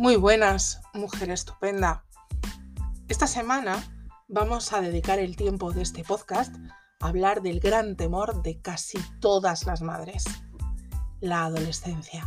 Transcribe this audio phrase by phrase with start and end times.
[0.00, 2.06] Muy buenas, mujer estupenda.
[3.08, 3.84] Esta semana
[4.28, 6.56] vamos a dedicar el tiempo de este podcast
[7.00, 10.24] a hablar del gran temor de casi todas las madres,
[11.20, 12.26] la adolescencia.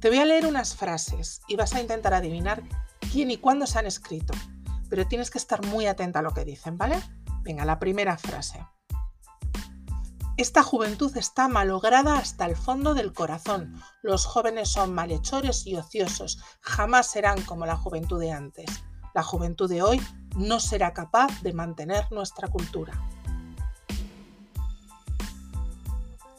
[0.00, 2.62] Te voy a leer unas frases y vas a intentar adivinar
[3.12, 4.32] quién y cuándo se han escrito,
[4.88, 6.98] pero tienes que estar muy atenta a lo que dicen, ¿vale?
[7.42, 8.64] Venga, la primera frase.
[10.36, 13.80] Esta juventud está malograda hasta el fondo del corazón.
[14.02, 16.40] Los jóvenes son malhechores y ociosos.
[16.60, 18.68] Jamás serán como la juventud de antes.
[19.14, 20.02] La juventud de hoy
[20.36, 23.00] no será capaz de mantener nuestra cultura.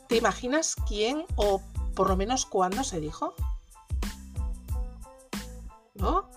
[0.10, 1.62] ¿Te imaginas quién o
[1.96, 3.34] por lo menos cuándo se dijo?
[5.94, 6.30] ¿No?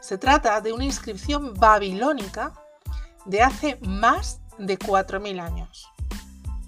[0.00, 2.54] Se trata de una inscripción babilónica
[3.26, 5.88] de hace más de 4.000 años.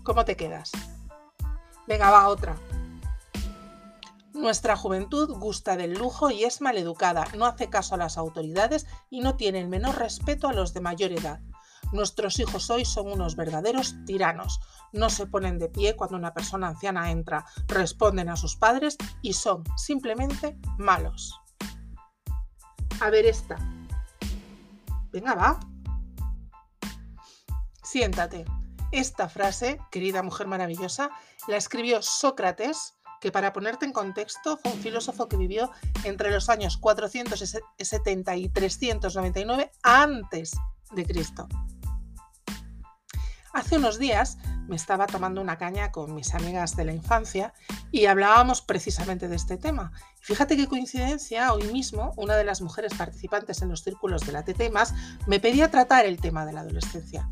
[0.03, 0.73] ¿Cómo te quedas?
[1.87, 2.57] Venga, va otra.
[4.33, 9.21] Nuestra juventud gusta del lujo y es maleducada, no hace caso a las autoridades y
[9.21, 11.41] no tiene el menor respeto a los de mayor edad.
[11.93, 14.61] Nuestros hijos hoy son unos verdaderos tiranos.
[14.93, 19.35] No se ponen de pie cuando una persona anciana entra, responden a sus padres y
[19.35, 21.39] son simplemente malos.
[23.01, 23.57] A ver esta.
[25.13, 25.61] Venga, va.
[27.93, 28.47] Siéntate.
[28.91, 31.11] Esta frase, querida mujer maravillosa,
[31.47, 35.71] la escribió Sócrates, que para ponerte en contexto fue un filósofo que vivió
[36.05, 40.53] entre los años 470 y 399 antes
[40.93, 41.47] de Cristo.
[43.53, 47.53] Hace unos días me estaba tomando una caña con mis amigas de la infancia
[47.91, 49.93] y hablábamos precisamente de este tema.
[50.23, 54.45] Fíjate qué coincidencia, hoy mismo una de las mujeres participantes en los círculos de la
[54.45, 54.73] TT
[55.27, 57.29] me pedía tratar el tema de la adolescencia.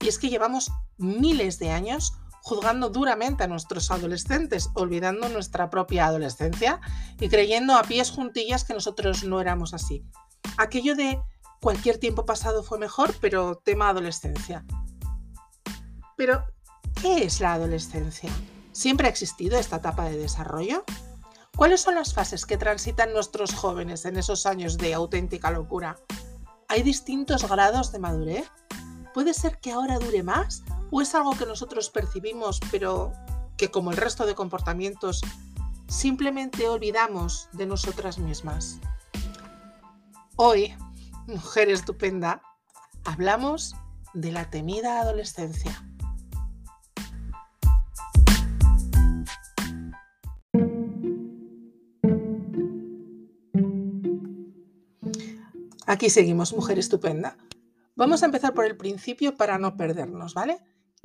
[0.00, 6.06] Y es que llevamos miles de años juzgando duramente a nuestros adolescentes, olvidando nuestra propia
[6.06, 6.80] adolescencia
[7.20, 10.04] y creyendo a pies juntillas que nosotros no éramos así.
[10.56, 11.20] Aquello de
[11.60, 14.64] cualquier tiempo pasado fue mejor, pero tema adolescencia.
[16.16, 16.44] Pero,
[17.00, 18.30] ¿qué es la adolescencia?
[18.72, 20.84] ¿Siempre ha existido esta etapa de desarrollo?
[21.56, 25.98] ¿Cuáles son las fases que transitan nuestros jóvenes en esos años de auténtica locura?
[26.68, 28.50] ¿Hay distintos grados de madurez?
[29.12, 30.62] ¿Puede ser que ahora dure más?
[30.90, 33.12] ¿O es algo que nosotros percibimos, pero
[33.56, 35.20] que como el resto de comportamientos,
[35.88, 38.78] simplemente olvidamos de nosotras mismas?
[40.36, 40.74] Hoy,
[41.26, 42.40] mujer estupenda,
[43.04, 43.74] hablamos
[44.14, 45.84] de la temida adolescencia.
[55.86, 57.36] Aquí seguimos, mujer estupenda.
[58.00, 60.62] Vamos a empezar por el principio para no perdernos, ¿vale?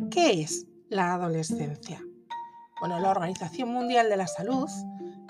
[0.09, 2.01] ¿Qué es la adolescencia?
[2.79, 4.69] Bueno, la Organización Mundial de la Salud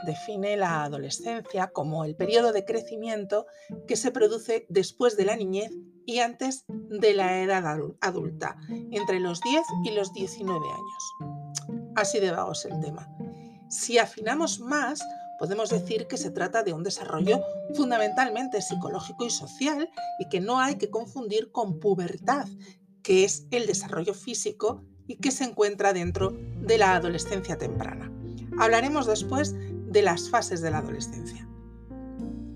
[0.06, 3.48] define la adolescencia como el periodo de crecimiento
[3.88, 5.72] que se produce después de la niñez
[6.06, 7.66] y antes de la edad
[8.00, 8.58] adulta,
[8.92, 11.82] entre los 10 y los 19 años.
[11.96, 13.10] Así de vago es el tema.
[13.70, 15.04] Si afinamos más,
[15.40, 17.42] podemos decir que se trata de un desarrollo
[17.74, 22.48] fundamentalmente psicológico y social y que no hay que confundir con pubertad,
[23.04, 28.12] que es el desarrollo físico y que se encuentra dentro de la adolescencia temprana.
[28.58, 31.48] Hablaremos después de las fases de la adolescencia.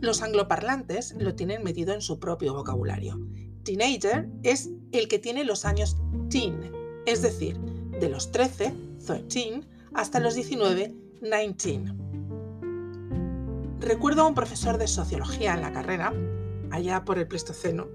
[0.01, 3.19] Los angloparlantes lo tienen metido en su propio vocabulario.
[3.63, 5.97] Teenager es el que tiene los años
[6.29, 6.71] teen,
[7.05, 8.73] es decir, de los 13,
[9.05, 9.61] 13,
[9.93, 11.98] hasta los 19, 19.
[13.79, 16.13] Recuerdo a un profesor de sociología en la carrera,
[16.69, 17.87] allá por el Pleistoceno,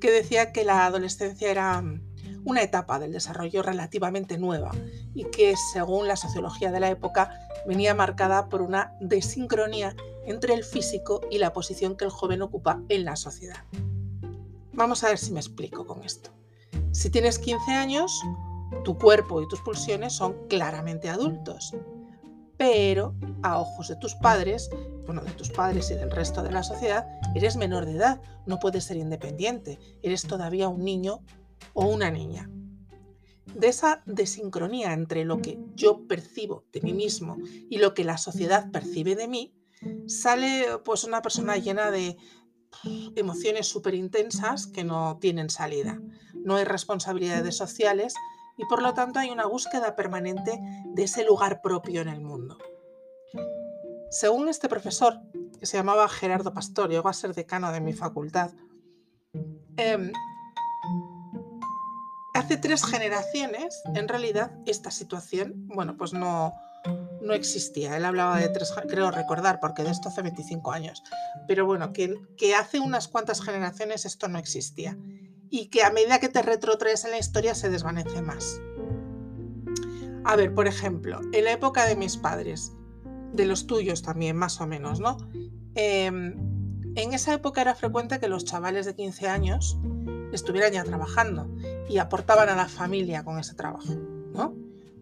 [0.00, 2.00] que decía que la adolescencia era mm,
[2.46, 4.70] una etapa del desarrollo relativamente nueva
[5.14, 9.94] y que, según la sociología de la época, venía marcada por una desincronía
[10.24, 13.64] entre el físico y la posición que el joven ocupa en la sociedad.
[14.72, 16.30] Vamos a ver si me explico con esto.
[16.92, 18.22] Si tienes 15 años,
[18.84, 21.74] tu cuerpo y tus pulsiones son claramente adultos
[22.58, 24.68] pero a ojos de tus padres,
[25.06, 28.58] bueno, de tus padres y del resto de la sociedad, eres menor de edad, no
[28.58, 31.22] puedes ser independiente, eres todavía un niño
[31.72, 32.50] o una niña.
[33.54, 37.38] De esa desincronía entre lo que yo percibo de mí mismo
[37.70, 39.54] y lo que la sociedad percibe de mí,
[40.06, 42.16] sale pues una persona llena de
[43.16, 46.00] emociones súper intensas que no tienen salida.
[46.34, 48.14] No hay responsabilidades sociales
[48.58, 52.58] y por lo tanto hay una búsqueda permanente de ese lugar propio en el mundo.
[54.10, 55.20] Según este profesor,
[55.58, 58.50] que se llamaba Gerardo Pastor, llegó a ser decano de mi facultad,
[59.76, 60.12] em,
[62.34, 66.54] hace tres generaciones, en realidad, esta situación, bueno, pues no,
[67.20, 67.96] no existía.
[67.96, 71.02] Él hablaba de tres, creo recordar, porque de esto hace 25 años.
[71.46, 74.96] Pero bueno, que, que hace unas cuantas generaciones esto no existía.
[75.50, 78.60] Y que a medida que te retrotraes en la historia se desvanece más.
[80.24, 82.72] A ver, por ejemplo, en la época de mis padres,
[83.32, 85.16] de los tuyos también, más o menos, ¿no?
[85.74, 86.34] Em,
[86.96, 89.78] en esa época era frecuente que los chavales de 15 años
[90.32, 91.48] estuvieran ya trabajando
[91.88, 93.94] y aportaban a la familia con ese trabajo,
[94.34, 94.54] ¿no?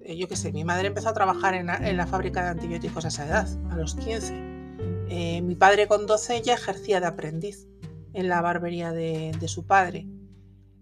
[0.02, 3.08] Eh, yo qué sé, mi madre empezó a trabajar en la, fábrica de antibióticos a
[3.08, 4.34] esa edad, a los 15.
[5.08, 7.66] Eh, mi padre con 12 ya ejercía de aprendiz
[8.12, 10.06] en la barbería de, de su padre.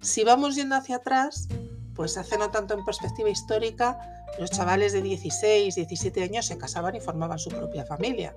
[0.04, 1.48] Si vamos yendo hacia atrás,
[1.94, 3.98] pues hace no tanto en perspectiva histórica,
[4.38, 8.36] los chavales de 16, 17 años se casaban y formaban su propia familia.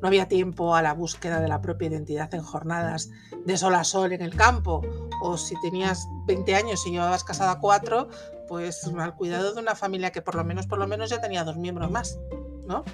[0.00, 3.10] No había tiempo a la búsqueda de la propia identidad en jornadas
[3.44, 4.80] de sol a sol en el campo.
[5.20, 8.08] O si tenías 20 años y llevabas casada cuatro,
[8.46, 11.42] pues al cuidado de una familia que por lo menos, por lo menos ya tenía
[11.42, 12.16] dos miembros más,
[12.64, 12.84] ¿no?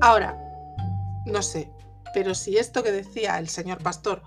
[0.00, 0.36] Ahora,
[1.26, 1.70] no sé,
[2.12, 4.22] pero si esto que decía el señor pastor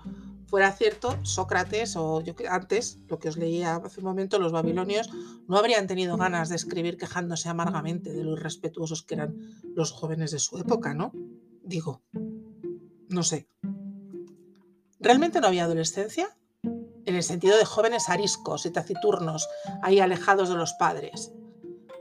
[0.46, 5.10] fuera cierto, Sócrates o yo antes, lo que os leía hace un momento, los babilonios
[5.48, 9.36] no habrían tenido ganas de escribir quejándose amargamente de lo irrespetuosos que eran
[9.74, 11.12] los jóvenes de su época, ¿no?
[11.62, 12.02] Digo,
[13.08, 13.48] no sé.
[15.00, 16.36] ¿Realmente no había adolescencia?
[16.62, 19.48] En el sentido de jóvenes ariscos y taciturnos,
[19.82, 21.32] ahí alejados de los padres.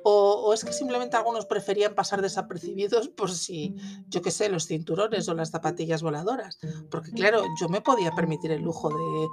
[0.08, 3.76] O, es que simplemente algunos preferían pasar desapercibidos por si,
[4.08, 6.60] yo qué sé, los cinturones o las zapatillas voladoras.
[6.92, 9.28] Porque claro, yo me podía permitir el lujo de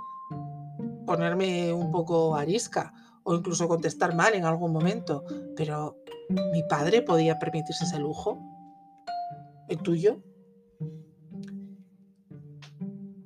[1.07, 5.25] ponerme un poco arisca o incluso contestar mal en algún momento.
[5.57, 5.99] Pero
[6.31, 8.41] mi padre podía permitirse ese lujo.
[9.69, 10.23] ¿El tuyo?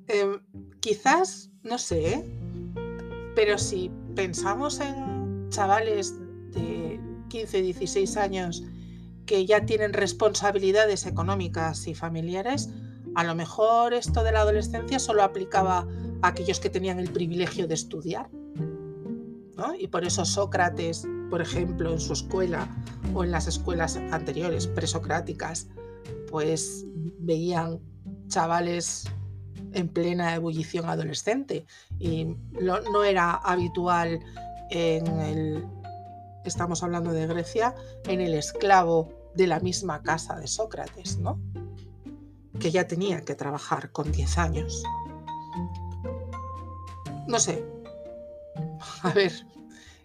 [0.07, 0.41] Em,
[0.81, 2.37] quizás, no sé, ¿eh?
[3.35, 6.13] pero si pensamos en chavales
[6.51, 8.63] de 15, 16 años
[9.25, 12.69] que ya tienen responsabilidades económicas y familiares,
[13.15, 15.87] a lo mejor esto de la adolescencia solo aplicaba
[16.21, 18.29] a aquellos que tenían el privilegio de estudiar.
[19.79, 22.69] Y por eso Sócrates, por ejemplo, en su escuela
[23.13, 25.67] o en las escuelas anteriores, presocráticas,
[26.29, 26.85] pues
[27.19, 27.79] veían
[28.27, 29.05] chavales
[29.73, 31.65] en plena ebullición adolescente
[31.99, 34.19] y no era habitual
[34.69, 35.65] en el
[36.47, 41.39] estamos hablando de Grecia, en el esclavo de la misma casa de Sócrates, ¿no?
[42.59, 44.83] Que ya tenía que trabajar con 10 años.
[47.27, 47.63] No sé.
[49.03, 49.31] A ver,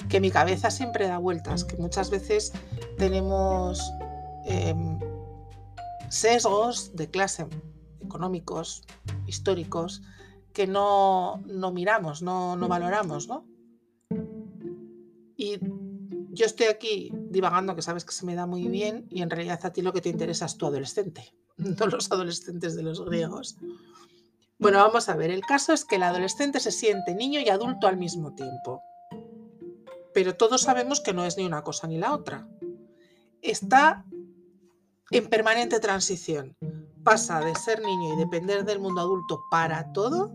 [0.08, 2.52] que mi cabeza siempre da vueltas, que muchas veces
[2.98, 3.80] tenemos
[4.44, 4.98] em,
[6.08, 7.46] sesgos de clase
[8.00, 8.82] económicos,
[9.26, 10.02] históricos,
[10.52, 13.46] que no, no miramos, no, no valoramos, ¿no?
[15.36, 15.58] Y
[16.32, 19.60] yo estoy aquí divagando, que sabes que se me da muy bien, y en realidad
[19.62, 23.56] a ti lo que te interesa es tu adolescente, no los adolescentes de los griegos.
[24.58, 27.86] Bueno, vamos a ver, el caso es que el adolescente se siente niño y adulto
[27.86, 28.82] al mismo tiempo.
[30.14, 32.46] Pero todos sabemos que no es ni una cosa ni la otra.
[33.42, 34.04] Está
[35.10, 36.56] en permanente transición.
[37.02, 40.32] Pasa de ser niño y depender del mundo adulto para todo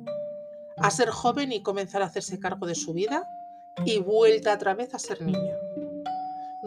[0.77, 3.23] a ser joven y comenzar a hacerse cargo de su vida
[3.85, 5.66] y vuelta otra vez a ser niño.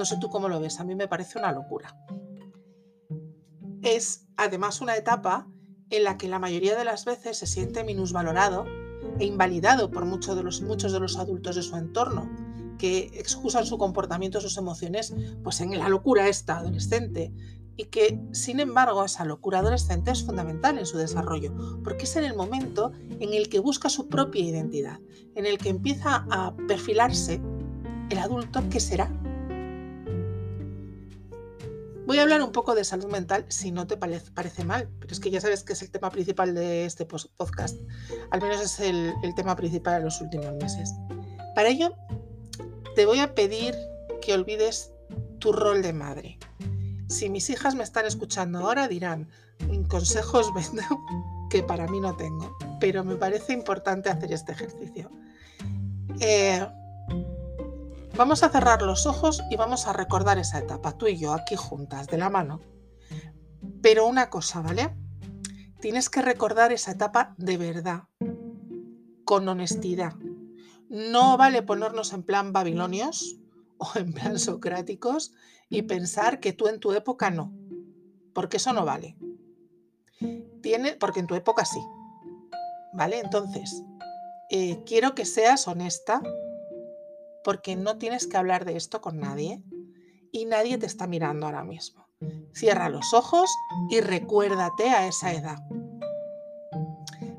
[0.00, 1.94] No sé tú cómo lo ves, a mí me parece una locura.
[3.82, 5.46] Es además una etapa
[5.90, 8.64] en la que la mayoría de las veces se siente minusvalorado
[9.18, 12.30] e invalidado por muchos de los, muchos de los adultos de su entorno,
[12.78, 15.12] que excusan su comportamiento, sus emociones,
[15.44, 17.34] pues en la locura esta adolescente,
[17.76, 21.52] y que, sin embargo, esa locura adolescente es fundamental en su desarrollo,
[21.84, 24.98] porque es en el momento en el que busca su propia identidad,
[25.34, 27.42] en el que empieza a perfilarse
[28.08, 29.19] el adulto que será
[32.10, 35.20] Voy a hablar un poco de salud mental si no te parece, mal, pero es
[35.20, 37.78] que ya sabes que es el tema principal de este podcast.
[38.32, 40.92] Al menos es el, tema principal de los últimos meses.
[41.54, 41.94] Para ello,
[42.96, 43.76] te voy a pedir
[44.20, 44.90] que olvides
[45.38, 46.36] tu rol de madre.
[47.08, 49.28] Si mis hijas me están escuchando ahora, dirán,
[49.86, 50.50] consejos
[51.48, 55.08] que para mí no tengo, pero me parece importante hacer este ejercicio.
[56.18, 56.66] Eh,
[58.20, 61.56] Vamos a cerrar los ojos y vamos a recordar esa etapa, tú y yo aquí
[61.56, 62.60] juntas, de la mano.
[63.80, 64.94] Pero una cosa, ¿vale?
[65.80, 68.02] Tienes que recordar esa etapa de verdad,
[69.24, 70.12] con honestidad.
[70.90, 73.38] No vale ponernos en plan babilonios
[73.78, 75.32] o en plan socráticos
[75.70, 77.54] y pensar que tú en tu época no,
[78.34, 79.16] porque eso no vale.
[80.60, 81.80] Tiene, porque en tu época sí.
[82.92, 83.18] ¿Vale?
[83.18, 83.82] Entonces,
[84.50, 86.20] eh, quiero que seas honesta
[87.44, 89.62] porque no tienes que hablar de esto con nadie
[90.32, 92.06] y nadie te está mirando ahora mismo.
[92.54, 93.50] Cierra los ojos
[93.90, 95.58] y recuérdate a esa edad.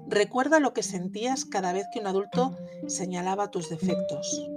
[0.08, 4.50] Recuerda lo que sentías cada vez que un adulto señalaba tus defectos.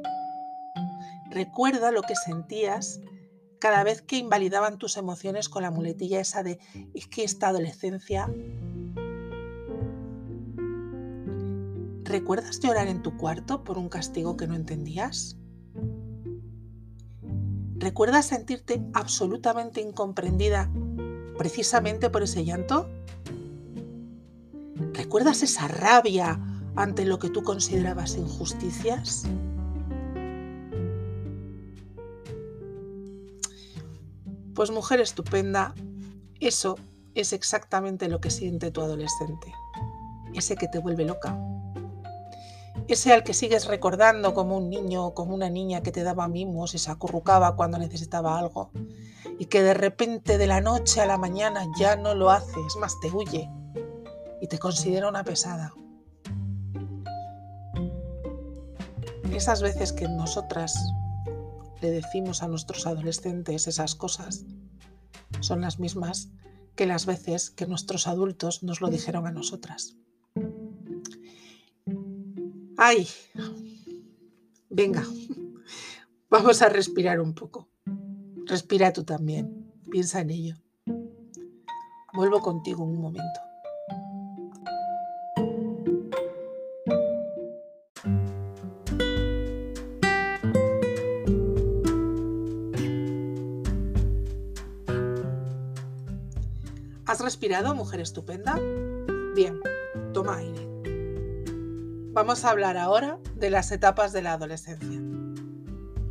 [1.31, 3.01] Recuerda lo que sentías
[3.61, 6.59] cada vez que invalidaban tus emociones con la muletilla esa de
[6.93, 8.29] es que esta adolescencia...
[12.14, 15.37] ¿Recuerdas llorar en tu cuarto por un castigo que no entendías?
[17.75, 20.71] ¿Recuerdas sentirte absolutamente incomprendida
[21.37, 22.88] precisamente por ese llanto?
[24.92, 26.38] ¿Recuerdas esa rabia
[26.76, 29.25] ante lo que tú considerabas injusticias?
[34.54, 35.75] Pues mujer estupenda,
[36.38, 36.76] eso
[37.16, 39.52] es exactamente lo que siente tu adolescente,
[40.33, 41.37] ese que te vuelve loca,
[42.88, 46.29] ese al que sigues recordando como un niño o como una niña que te daba
[46.29, 48.71] mimos y se acurrucaba cuando necesitaba algo,
[49.38, 52.76] y que de repente de la noche a la mañana ya no lo hace, es
[52.76, 53.50] más, te huye
[54.41, 55.73] y te considera una pesada.
[59.33, 60.79] Esas veces que nosotras
[61.81, 64.45] le decimos a nuestros adolescentes esas cosas
[65.41, 66.31] son las mismas
[66.76, 69.97] que las veces que nuestros adultos nos lo dijeron a nosotras.
[72.76, 73.07] ¡Ay!
[74.69, 75.04] Venga,
[76.28, 77.69] vamos a respirar un poco.
[78.47, 80.57] Respira tú también, piensa en ello.
[82.12, 83.40] Vuelvo contigo un momento.
[97.07, 98.59] ¿Has respirado, mujer estupenda?
[99.37, 99.61] Bien,
[100.12, 100.63] toma aire.
[102.14, 105.02] Vamos a hablar ahora de las etapas de la adolescencia.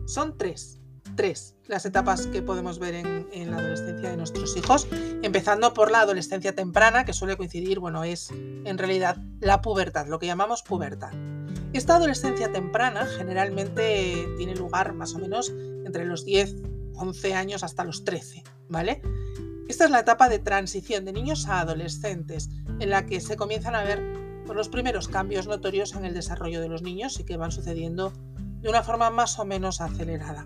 [0.05, 0.81] Son tres,
[1.15, 4.85] tres las etapas que podemos ver en, la adolescencia de nuestros hijos,
[5.21, 10.19] empezando por la adolescencia temprana, que suele coincidir, bueno, es en realidad la pubertad, lo
[10.19, 11.13] que llamamos pubertad.
[11.71, 15.53] Esta adolescencia temprana generalmente tiene lugar más o menos
[15.85, 16.55] entre los 10,
[16.95, 19.01] 11 años hasta los 13, ¿vale?
[19.69, 23.75] Esta es la etapa de transición de niños a adolescentes, en la que se comienzan
[23.75, 24.12] a ver
[24.45, 28.13] pues, los primeros cambios notorios en el desarrollo de los niños y que van sucediendo
[28.61, 30.45] de una forma más o menos acelerada.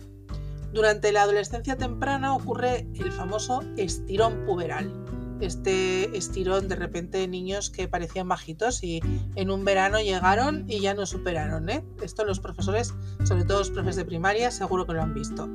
[0.74, 4.92] Durante la adolescencia temprana ocurre el famoso estirón puberal.
[5.40, 9.00] Este estirón de repente de niños que parecían bajitos y
[9.36, 11.70] en un verano llegaron y ya no superaron.
[11.70, 11.86] ¿eh?
[12.02, 15.48] Esto los profesores, sobre todo los profes de primaria, seguro que lo han visto.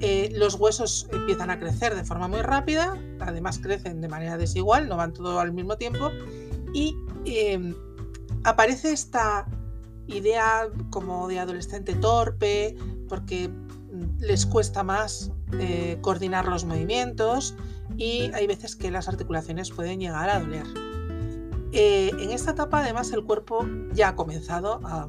[0.00, 4.88] Eh, los huesos empiezan a crecer de forma muy rápida, además crecen de manera desigual,
[4.88, 6.12] no van todo al mismo tiempo,
[6.72, 6.96] y
[7.36, 7.74] em,
[8.44, 9.46] aparece esta
[10.06, 12.76] idea como de adolescente torpe,
[13.08, 15.30] porque mm, les cuesta más
[15.60, 17.54] eh, coordinar los movimientos
[17.96, 20.66] y hay veces que las articulaciones pueden llegar a doler.
[21.72, 25.06] Eh, en esta etapa además el cuerpo ya ha comenzado a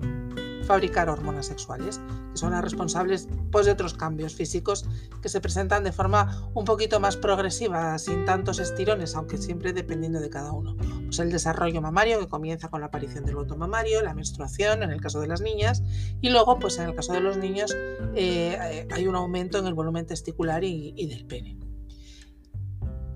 [0.69, 1.99] fabricar hormonas sexuales,
[2.31, 4.85] que son las responsables pues, de otros cambios físicos
[5.19, 10.19] que se presentan de forma un poquito más progresiva, sin tantos estirones, aunque siempre dependiendo
[10.19, 10.77] de cada uno.
[11.05, 14.91] Pues el desarrollo mamario, que comienza con la aparición del voto mamario, la menstruación en
[14.91, 15.81] el caso de las niñas,
[16.21, 17.75] y luego, pues en el caso de los niños,
[18.13, 21.57] eh, hay un aumento en el volumen testicular y, del pene.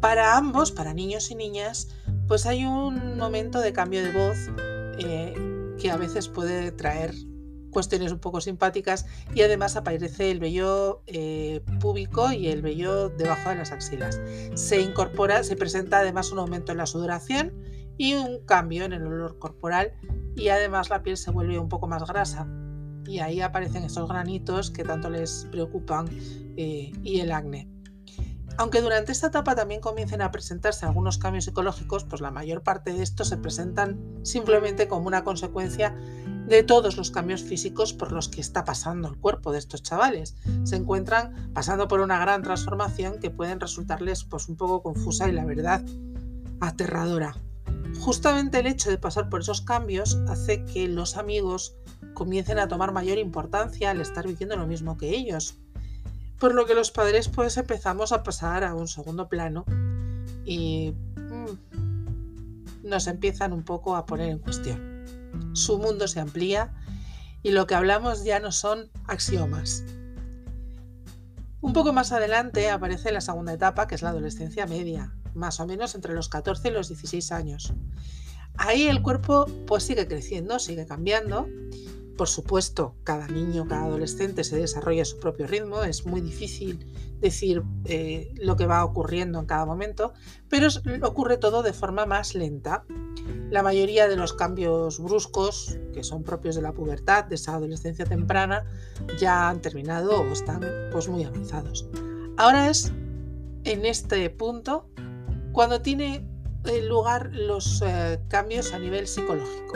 [0.02, 1.90] Para ambos, para niños y niñas,
[2.28, 4.38] pues hay un momento de cambio de voz
[4.98, 5.36] eh,
[5.80, 7.14] que a veces puede traer
[7.74, 13.50] cuestiones un poco simpáticas y además aparece el vello eh, púbico y el vello debajo
[13.50, 14.22] de las axilas.
[14.56, 17.54] Se incorpora, se presenta además un aumento en la sudoración
[17.98, 19.94] y un cambio en el olor corporal
[20.36, 22.48] y además la piel se vuelve un poco más grasa
[23.06, 26.08] y ahí aparecen estos granitos que tanto les preocupan
[26.58, 27.70] eh, y el acné.
[28.58, 32.94] Aunque durante esta etapa también comiencen a presentarse algunos cambios psicológicos, pues la mayor parte
[32.94, 35.96] de estos se presentan simplemente como una consecuencia
[36.48, 40.36] de todos los cambios físicos por los que está pasando el cuerpo de estos chavales.
[40.64, 45.32] Se encuentran pasando por una gran transformación que pueden resultarles pues, un poco confusa y
[45.32, 45.84] la verdad
[46.60, 47.36] aterradora.
[48.00, 51.76] Justamente el hecho de pasar por esos cambios hace que los amigos
[52.14, 55.56] comiencen a tomar mayor importancia al estar viviendo lo mismo que ellos.
[56.40, 59.64] Por lo que los padres pues empezamos a pasar a un segundo plano
[60.46, 64.93] y mm, nos empiezan un poco a poner en cuestión
[65.54, 66.74] su mundo se amplía
[67.42, 69.84] y lo que hablamos ya no son axiomas.
[71.62, 75.66] Un poco más adelante aparece la segunda etapa, que es la adolescencia media, más o
[75.66, 77.74] menos entre los 14 y los 16 años.
[78.58, 81.48] Ahí el cuerpo pues sigue creciendo, sigue cambiando
[82.18, 86.86] Por supuesto, cada niño, cada adolescente se desarrolla a su propio ritmo, es muy difícil
[87.20, 90.14] decir eh, lo que va ocurriendo en cada momento,
[90.50, 90.68] pero
[91.02, 92.86] ocurre todo de forma más lenta.
[93.50, 98.06] La mayoría de los cambios bruscos, que son propios de la pubertad, de esa adolescencia
[98.06, 98.66] temprana,
[99.18, 101.88] ya han terminado o están pues, muy avanzados.
[102.38, 102.92] Ahora es
[103.64, 104.90] en este punto
[105.52, 106.28] cuando tiene
[106.88, 109.76] lugar los eh, cambios a nivel psicológico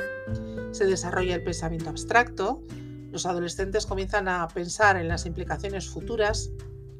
[0.78, 2.64] se desarrolla el pensamiento abstracto,
[3.12, 6.52] los adolescentes comienzan a pensar en las implicaciones futuras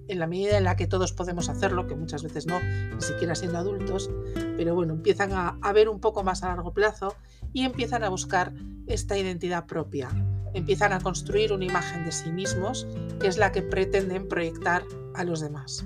[0.08, 3.36] en la medida en la que todos podemos hacerlo, que muchas veces no, ni siquiera
[3.36, 4.10] siendo adultos,
[4.56, 7.14] pero bueno, empiezan a, ver un poco más a largo plazo
[7.54, 8.54] y empiezan a buscar
[8.88, 10.10] esta identidad propia,
[10.54, 12.88] empiezan a construir una imagen de sí mismos
[13.20, 15.86] que es la que pretenden proyectar a los demás.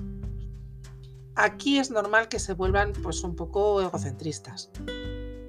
[1.34, 4.70] Aquí es normal que se vuelvan pues un poco egocentristas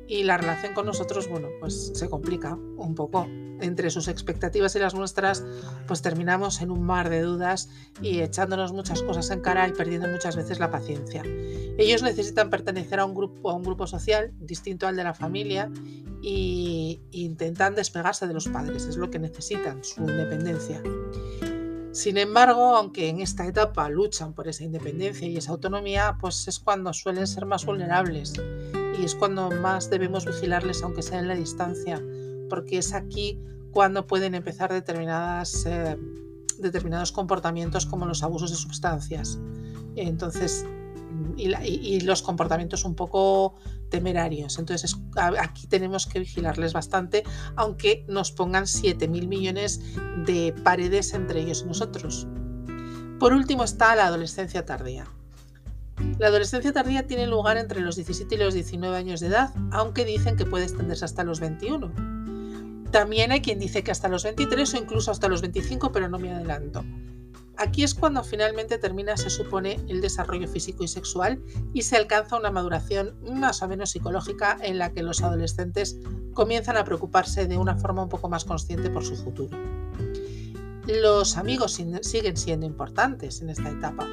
[0.07, 3.27] y la relación con nosotros, bueno, pues se complica un poco.
[3.61, 5.45] Entre sus expectativas y las nuestras,
[5.87, 7.69] pues terminamos en un mar de dudas
[8.01, 11.23] y echándonos muchas cosas en cara y perdiendo muchas veces la paciencia.
[11.77, 15.71] Ellos necesitan pertenecer a un grupo, a un grupo social distinto al de la familia
[16.23, 20.81] e intentan despegarse de los padres, es lo que necesitan, su independencia.
[21.93, 26.59] Sin embargo, aunque en esta etapa luchan por esa independencia y esa autonomía, pues es
[26.59, 28.33] cuando suelen ser más vulnerables
[29.03, 32.01] y es cuando más debemos vigilarles, aunque sea en la distancia,
[32.49, 33.37] porque es aquí
[33.71, 35.97] cuando pueden empezar determinadas, eh,
[36.57, 39.39] determinados comportamientos como los abusos de sustancias.
[39.97, 40.65] Entonces,
[41.35, 43.55] y, los comportamientos un poco
[43.89, 44.57] temerarios.
[44.57, 47.23] Entonces, aquí tenemos que vigilarles bastante,
[47.57, 49.81] aunque nos pongan 7.000 millones
[50.25, 52.25] de paredes entre ellos y nosotros.
[53.19, 55.07] Por último está la adolescencia tardía.
[56.19, 60.05] La adolescencia tardía tiene lugar entre los 17 y los 19 años de edad, aunque
[60.05, 61.91] dicen que puede extenderse hasta los 21.
[62.91, 66.19] También hay quien dice que hasta los 23 o incluso hasta los 25, pero no
[66.19, 66.83] me adelanto.
[67.57, 71.41] Aquí es cuando finalmente termina, se supone, el desarrollo físico y sexual
[71.71, 75.97] y se alcanza una maduración más o menos psicológica en la que los adolescentes
[76.33, 79.57] comienzan a preocuparse de una forma un poco más consciente por su futuro.
[80.87, 84.07] Los amigos siguen siendo importantes en esta etapa,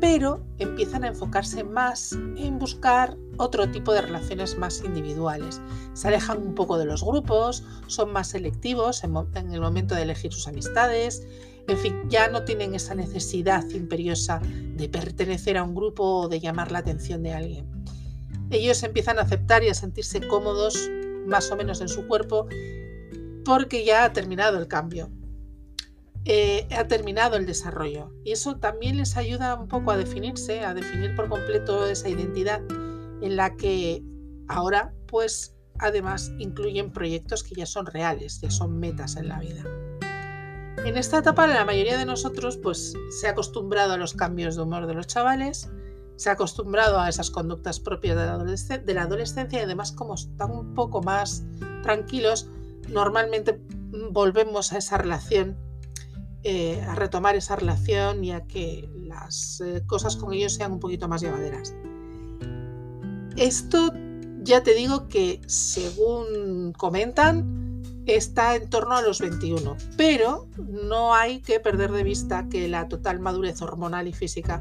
[0.00, 5.60] pero empiezan a enfocarse más en buscar otro tipo de relaciones más individuales.
[5.92, 9.14] Se alejan un poco de los grupos, son más selectivos en,
[9.52, 11.26] el momento de elegir sus amistades,
[11.68, 16.40] en fin, ya no tienen esa necesidad imperiosa de pertenecer a un grupo o de
[16.40, 17.66] llamar la atención de alguien.
[18.50, 20.90] Ellos empiezan a aceptar y a sentirse cómodos
[21.26, 22.48] más o menos en su cuerpo
[23.44, 25.10] porque ya ha terminado el cambio.
[26.26, 28.12] Eh, ha terminado el desarrollo.
[28.24, 32.60] Y eso también les ayuda un poco a definirse, a definir por completo esa identidad
[33.22, 34.02] en la que
[34.48, 39.64] ahora, pues, además incluyen proyectos que ya son reales, ya son metas en la vida.
[40.84, 44.62] En esta etapa la mayoría de nosotros pues se ha acostumbrado a los cambios de
[44.62, 45.70] humor de los chavales,
[46.16, 50.14] se ha acostumbrado a esas conductas propias de la, de la adolescencia y además como
[50.14, 51.44] están un poco más
[51.82, 52.48] tranquilos,
[52.88, 53.60] normalmente
[54.10, 55.56] volvemos a esa relación
[56.42, 60.80] eh, a retomar esa relación y a que las eh, cosas con ellos sean un
[60.80, 61.74] poquito más llevaderas.
[63.36, 63.92] Esto
[64.42, 71.40] ya te digo que según comentan está en torno a los 21, pero no hay
[71.40, 74.60] que perder de vista que la total madurez hormonal y física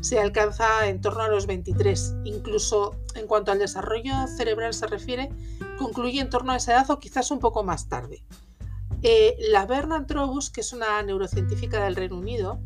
[0.00, 2.14] se alcanza en torno a los 23.
[2.24, 5.30] Incluso en cuanto al desarrollo cerebral se refiere,
[5.78, 8.24] concluye en torno a esa edad o quizás un poco más tarde.
[9.02, 12.60] Eh, la Bernard Trobus, que es una neurocientífica del Reino Unido,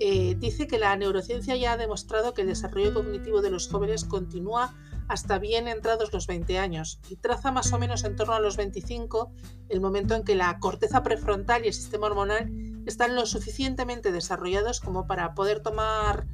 [0.00, 4.04] eh, dice que la neurociencia ya ha demostrado que el desarrollo cognitivo de los jóvenes
[4.04, 4.74] continúa
[5.08, 8.56] hasta bien entrados los 20 años y traza más o menos en torno a los
[8.56, 9.32] 25
[9.68, 12.50] el momento en que la corteza prefrontal y el sistema hormonal
[12.86, 16.26] están lo suficientemente desarrollados como para poder tomar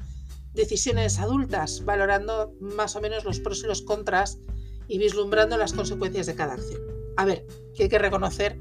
[0.53, 4.38] decisiones adultas, valorando más o menos los pros y los contras
[4.88, 6.81] y vislumbrando las consecuencias de cada acción.
[7.16, 8.59] A ver, que hay que reconocer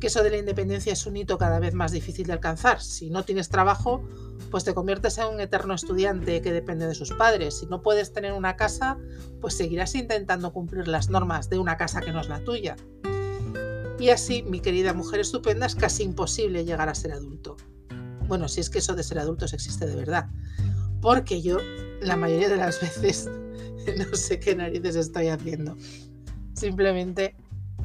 [0.00, 2.80] que eso de la independencia es un hito cada vez más difícil de alcanzar.
[2.82, 4.04] Si no tienes trabajo,
[4.50, 7.58] pues te conviertes en un eterno estudiante que depende de sus padres.
[7.58, 8.98] Si no puedes tener una casa,
[9.40, 12.76] pues seguirás intentando cumplir las normas de una casa que no es la tuya.
[13.98, 17.56] Y así, mi querida mujer estupenda, es casi imposible llegar a ser adulto.
[18.28, 20.28] Bueno, si es que eso de ser adultos existe de verdad.
[21.00, 21.58] Porque yo,
[22.02, 23.30] la mayoría de las veces,
[23.96, 25.76] no sé qué narices estoy haciendo.
[26.54, 27.36] Simplemente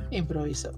[0.10, 0.72] improviso.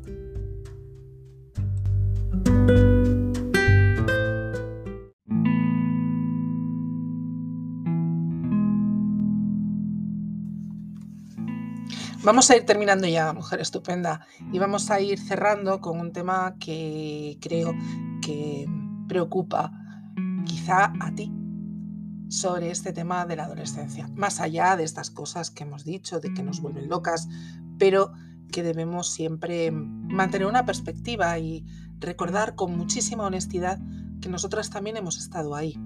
[12.23, 16.55] Vamos a ir terminando ya, mujer estupenda, y vamos a ir cerrando con un tema
[16.57, 17.73] que creo
[18.21, 18.65] que
[19.09, 19.73] preocupa
[20.45, 21.33] quizá a ti
[22.29, 26.33] sobre este tema de la adolescencia, más allá de estas cosas que hemos dicho, de
[26.33, 27.27] que nos vuelven locas,
[27.77, 28.13] pero
[28.53, 31.65] que debemos siempre mantener una perspectiva y
[31.99, 33.79] recordar con muchísima honestidad
[34.21, 35.77] que nosotras también hemos estado ahí,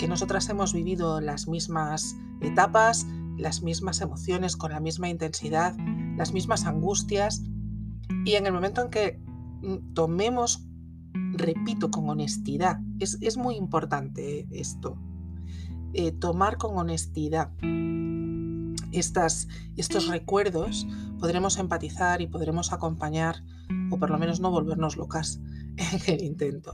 [0.00, 5.76] que nosotras hemos vivido las mismas etapas, las mismas emociones con la misma intensidad,
[6.16, 7.42] las mismas angustias,
[8.24, 9.20] y en el momento en que
[9.62, 10.66] mm, tomemos,
[11.32, 14.98] repito, con honestidad, es, muy importante esto,
[15.92, 17.50] eh, tomar con honestidad
[18.92, 20.86] estas, estos recuerdos,
[21.18, 23.42] podremos empatizar y podremos acompañar,
[23.90, 25.40] o por lo menos no volvernos locas
[25.76, 26.70] en el intento.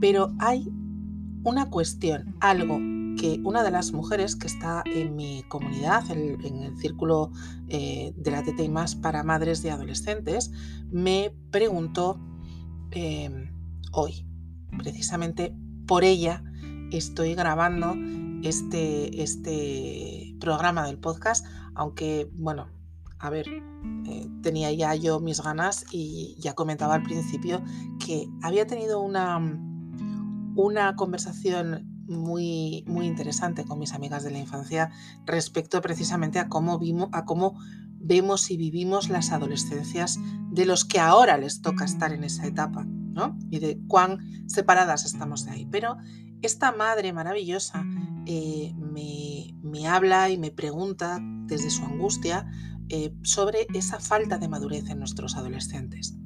[0.00, 0.68] Pero hay
[1.44, 2.78] una cuestión, algo
[3.16, 7.30] que una de las mujeres que está en mi comunidad, en, el círculo
[7.68, 10.50] eh, de la TT más para madres de adolescentes,
[10.90, 12.20] me preguntó
[12.90, 13.50] em,
[13.92, 14.26] hoy.
[14.78, 15.54] Precisamente
[15.86, 16.42] por ella
[16.90, 17.94] estoy grabando
[18.42, 22.68] este, este programa del podcast, aunque, bueno,
[23.18, 27.62] a ver, eh, tenía ya yo mis ganas y ya comentaba al principio
[28.04, 29.38] que había tenido una,
[30.54, 34.90] una conversación muy, muy interesante con mis amigas de la infancia
[35.24, 37.58] respecto precisamente a cómo, vimos, a cómo
[37.98, 40.18] vemos y vivimos las adolescencias
[40.50, 43.36] de los que ahora les toca estar en esa etapa, ¿no?
[43.50, 45.66] Y de cuán separadas estamos de ahí.
[45.70, 45.96] Pero
[46.42, 47.84] esta madre maravillosa
[48.26, 52.50] eh, me, me, habla y me pregunta desde su angustia
[52.88, 56.16] eh, sobre esa falta de madurez en nuestros adolescentes.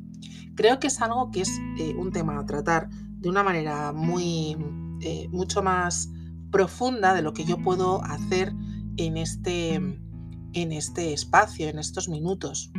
[0.54, 4.56] Creo que es algo que es eh, un tema a tratar de una manera muy
[5.00, 6.10] eh, mucho más
[6.50, 8.52] profunda de lo que yo puedo hacer
[8.96, 12.70] en este, en este espacio, en estos minutos.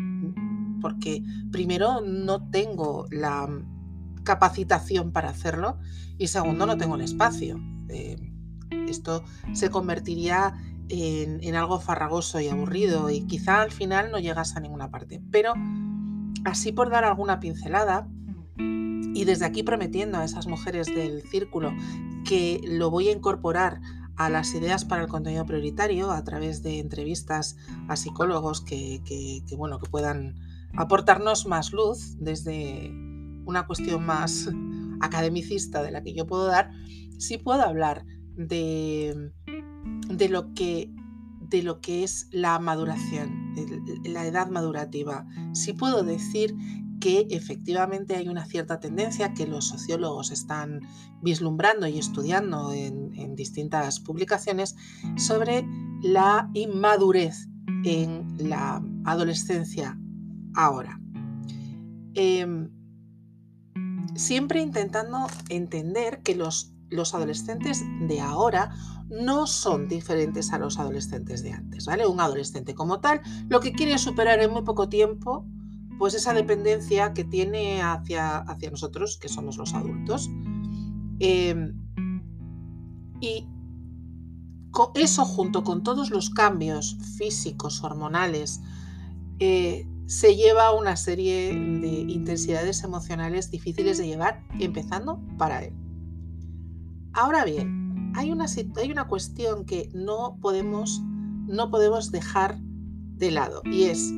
[0.82, 3.48] Porque primero no tengo la
[4.24, 5.80] capacitación para hacerlo
[6.18, 7.60] y segundo no tengo el espacio.
[7.90, 8.18] Eh,
[8.88, 10.54] esto se convertiría
[10.90, 15.22] en, en, algo farragoso y aburrido y quizá al final no llegas a ninguna parte.
[15.32, 15.54] Pero
[16.46, 18.08] así por dar alguna pincelada,
[19.14, 21.74] y desde aquí prometiendo a esas mujeres del círculo
[22.26, 23.82] que lo voy a incorporar
[24.16, 29.02] a las ideas para el contenido prioritario a través de entrevistas a psicólogos que,
[29.58, 30.36] bueno, que puedan
[30.76, 32.92] aportarnos más luz desde
[33.46, 34.50] una cuestión más
[35.02, 36.72] academicista de la que yo puedo dar,
[37.18, 39.32] sí puedo hablar de,
[40.10, 40.94] de, lo, que,
[41.42, 43.56] de lo que es la maduración,
[44.06, 45.26] la edad madurativa.
[45.54, 46.56] Sí puedo decir
[47.02, 50.80] que efectivamente hay una cierta tendencia que los sociólogos están
[51.22, 53.02] vislumbrando y estudiando en,
[53.36, 54.76] distintas publicaciones
[55.18, 55.66] sobre
[56.02, 57.48] la inmadurez
[57.84, 59.98] en la adolescencia
[60.54, 61.00] ahora.
[62.14, 62.70] Em,
[64.16, 68.76] siempre intentando entender que los, los adolescentes de ahora
[69.10, 72.06] no son diferentes a los adolescentes de antes, ¿vale?
[72.06, 75.46] Un adolescente como tal lo que quiere superar en muy poco tiempo
[76.02, 80.32] pues esa dependencia que tiene hacia, hacia nosotros, que somos los adultos.
[81.20, 81.80] Em,
[83.20, 83.48] y
[84.96, 88.62] eso junto con todos los cambios físicos, hormonales,
[89.38, 95.76] eh, se lleva a una serie de intensidades emocionales difíciles de llevar, empezando para él.
[97.14, 101.00] Ahora bien, hay una, hay una cuestión que no podemos,
[101.46, 104.12] no podemos dejar de lado y es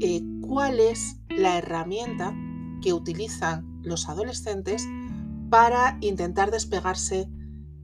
[0.00, 2.34] eh, cuál es la herramienta
[2.82, 4.86] que utilizan los adolescentes
[5.50, 7.28] para intentar despegarse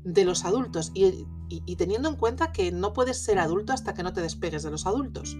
[0.04, 1.26] de los adultos y,
[1.76, 4.86] teniendo en cuenta que no puedes ser adulto hasta que no te despegues de los
[4.86, 5.36] adultos.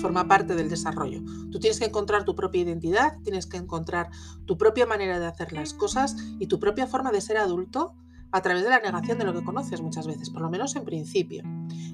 [0.00, 1.22] Forma parte del desarrollo.
[1.50, 4.10] Tú tienes que encontrar tu propia identidad, tienes que encontrar
[4.46, 7.94] tu propia manera de hacer las cosas y tu propia forma de ser adulto
[8.32, 10.84] a través de la negación de lo que conoces muchas veces, por lo menos en
[10.84, 11.44] principio.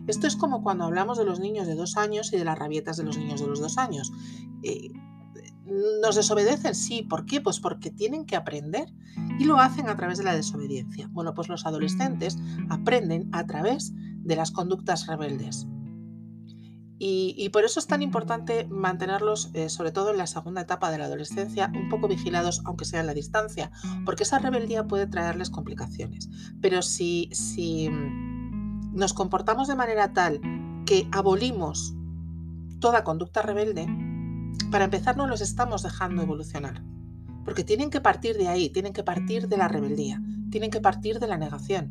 [0.07, 2.97] Esto es como cuando hablamos de los niños de dos años y de las rabietas
[2.97, 4.13] de los niños de los dos años.
[4.63, 4.93] Eh,
[6.01, 6.75] ¿Nos desobedecen?
[6.75, 7.03] Sí.
[7.03, 7.41] ¿Por qué?
[7.41, 8.89] Pues porque tienen que aprender
[9.39, 11.09] y lo hacen a través de la desobediencia.
[11.13, 12.39] Bueno, pues los adolescentes
[12.71, 15.67] aprenden a través de las conductas rebeldes.
[17.01, 20.99] Y, por eso es tan importante mantenerlos, eh, sobre todo en la segunda etapa de
[20.99, 23.71] la adolescencia, un poco vigilados, aunque sea en la distancia,
[24.05, 26.29] porque esa rebeldía puede traerles complicaciones.
[26.61, 30.41] Pero si, si mm, nos comportamos de manera tal
[30.87, 31.95] que abolimos
[32.81, 33.87] toda conducta rebelde,
[34.73, 36.83] para empezar no los estamos dejando evolucionar,
[37.45, 41.21] porque tienen que partir de ahí, tienen que partir de la rebeldía, tienen que partir
[41.21, 41.91] de la negación.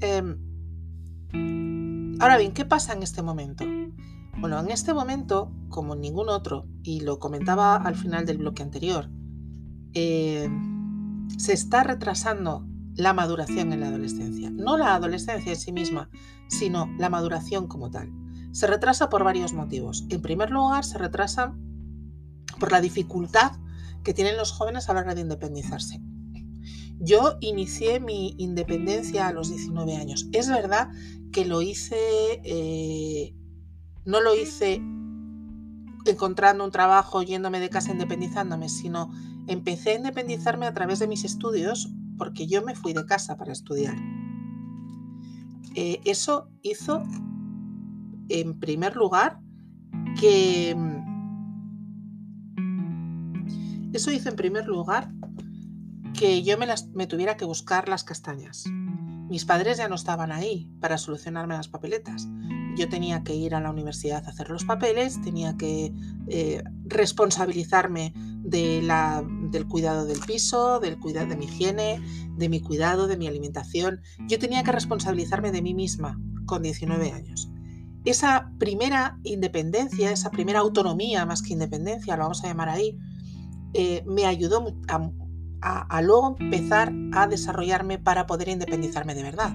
[0.00, 0.38] Em,
[2.20, 3.64] Ahora bien, ¿qué pasa en este momento?
[4.38, 8.62] Bueno, en este momento, como en ningún otro, y lo comentaba al final del bloque
[8.62, 9.08] anterior,
[9.94, 10.48] eh,
[11.36, 14.50] se está retrasando la maduración en la adolescencia.
[14.50, 16.10] No la adolescencia en sí misma,
[16.48, 18.10] sino la maduración como tal.
[18.50, 20.04] Se retrasa por varios motivos.
[20.08, 21.54] En primer lugar, se retrasa
[22.58, 23.52] por la dificultad
[24.02, 26.00] que tienen los jóvenes a la hora de independizarse.
[27.00, 30.28] Yo inicié mi independencia a los 19 años.
[30.32, 30.88] Es verdad
[31.32, 33.34] que lo hice, eh,
[34.04, 34.80] no lo hice
[36.06, 39.10] encontrando un trabajo, yéndome de casa, independizándome, sino
[39.46, 43.52] empecé a independizarme a través de mis estudios porque yo me fui de casa para
[43.52, 43.96] estudiar.
[45.74, 47.02] Eh, eso hizo,
[48.28, 49.40] en primer lugar,
[50.18, 50.76] que...
[53.92, 55.12] Eso hizo en primer lugar
[56.18, 58.64] que yo me, las, me tuviera que buscar las castañas.
[59.28, 62.26] Mis padres ya no estaban ahí para solucionarme las papeletas.
[62.76, 65.92] Yo tenía que ir a la universidad a hacer los papeles, tenía que
[66.28, 72.00] eh, responsabilizarme del cuidado del piso, del cuidado de mi higiene,
[72.36, 74.00] de mi cuidado, de mi alimentación.
[74.28, 77.50] Yo tenía que responsabilizarme de mí misma con 19 años.
[78.04, 82.96] Esa primera independencia, esa primera autonomía, más que independencia, lo vamos a llamar ahí,
[83.74, 85.10] eh, me ayudó a,
[85.60, 89.54] a, luego empezar a desarrollarme para poder independizarme de verdad.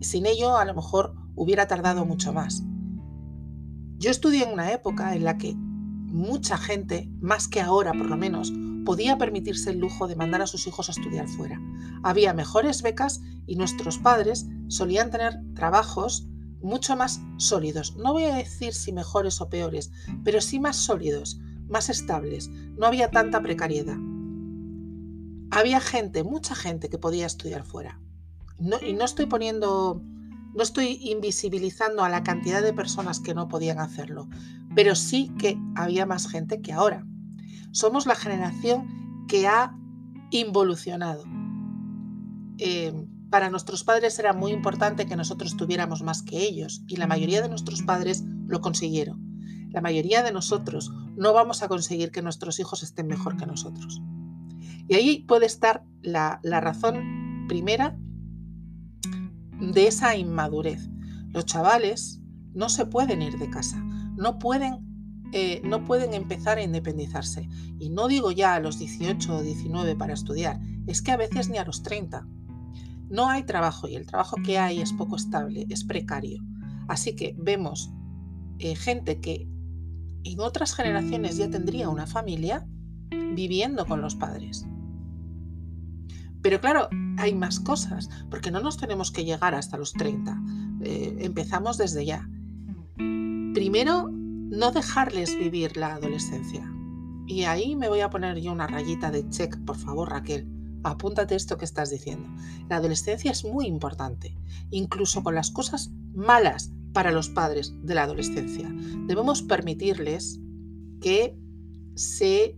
[0.00, 2.62] Sin ello, a lo mejor hubiera tardado mucho más.
[3.98, 8.16] Yo estudié en una época en la que mucha gente, más que ahora por lo
[8.16, 8.52] menos,
[8.84, 11.60] podía permitirse el lujo de mandar a sus hijos a estudiar fuera.
[12.02, 16.28] Había mejores becas y nuestros padres solían tener trabajos
[16.62, 17.96] mucho más sólidos.
[17.96, 19.90] No voy a decir si mejores o peores,
[20.24, 22.48] pero sí más sólidos, más estables.
[22.76, 23.96] No había tanta precariedad
[25.50, 28.00] había gente, mucha gente que podía estudiar fuera.
[28.82, 30.02] y no estoy poniendo,
[30.54, 34.28] no estoy invisibilizando a la cantidad de personas que no podían hacerlo,
[34.74, 37.04] pero sí que había más gente que ahora.
[37.72, 39.76] Somos la generación que ha
[40.30, 41.24] involucionado.
[42.58, 42.94] Eh,
[43.30, 47.42] para nuestros padres era muy importante que nosotros tuviéramos más que ellos y la mayoría
[47.42, 49.20] de nuestros padres lo consiguieron.
[49.70, 54.00] La mayoría de nosotros no vamos a conseguir que nuestros hijos estén mejor que nosotros.
[54.88, 57.98] Y ahí puede estar la, razón primera
[59.60, 60.88] de esa inmadurez.
[61.28, 62.20] Los chavales
[62.54, 63.82] no se pueden ir de casa,
[64.16, 64.78] no pueden,
[65.32, 67.48] eh, no pueden empezar a independizarse.
[67.78, 71.48] Y no digo ya a los 18 o 19 para estudiar, es que a veces
[71.48, 72.26] ni a los 30.
[73.08, 76.42] No hay trabajo y el trabajo que hay es poco estable, es precario.
[76.88, 77.92] Así que vemos
[78.58, 79.48] eh, gente que
[80.24, 82.66] en otras generaciones ya tendría una familia
[83.34, 84.66] viviendo con los padres.
[86.46, 90.40] Pero claro, hay más cosas, porque no nos tenemos que llegar hasta los 30.
[90.80, 92.30] Eh, empezamos desde ya.
[92.94, 96.72] Primero, no dejarles vivir la adolescencia.
[97.26, 100.46] Y ahí me voy a poner yo una rayita de check, por favor, Raquel.
[100.84, 102.28] Apúntate esto que estás diciendo.
[102.68, 104.38] La adolescencia es muy importante,
[104.70, 108.72] incluso con las cosas malas para los padres de la adolescencia.
[109.08, 110.38] Debemos permitirles
[111.00, 111.36] que
[111.96, 112.56] se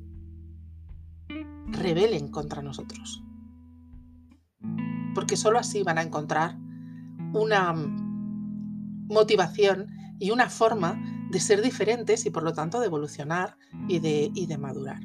[1.70, 3.24] rebelen contra nosotros
[5.18, 6.56] porque sólo así van a encontrar
[7.32, 7.74] una
[9.08, 9.88] motivación
[10.20, 11.02] y una forma
[11.32, 13.56] de ser diferentes y por lo tanto de evolucionar
[13.88, 15.00] y de, de madurar.